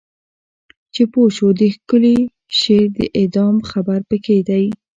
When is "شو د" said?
1.35-1.61